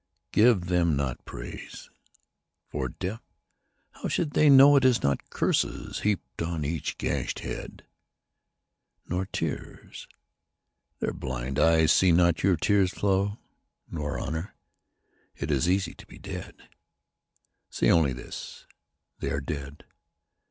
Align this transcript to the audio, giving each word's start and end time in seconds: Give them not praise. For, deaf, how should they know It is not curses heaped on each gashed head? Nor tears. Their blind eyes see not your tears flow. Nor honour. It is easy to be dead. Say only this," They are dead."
Give 0.31 0.61
them 0.65 0.95
not 0.95 1.23
praise. 1.25 1.91
For, 2.69 2.89
deaf, 2.89 3.21
how 3.91 4.07
should 4.07 4.31
they 4.31 4.49
know 4.49 4.75
It 4.75 4.83
is 4.83 5.03
not 5.03 5.29
curses 5.29 5.99
heaped 5.99 6.41
on 6.41 6.65
each 6.65 6.97
gashed 6.97 7.41
head? 7.41 7.85
Nor 9.07 9.27
tears. 9.27 10.07
Their 11.01 11.13
blind 11.13 11.59
eyes 11.59 11.91
see 11.91 12.11
not 12.11 12.41
your 12.41 12.55
tears 12.57 12.91
flow. 12.91 13.37
Nor 13.91 14.19
honour. 14.19 14.55
It 15.35 15.51
is 15.51 15.69
easy 15.69 15.93
to 15.93 16.07
be 16.07 16.17
dead. 16.17 16.55
Say 17.69 17.91
only 17.91 18.11
this," 18.13 18.65
They 19.19 19.29
are 19.29 19.39
dead." 19.39 19.83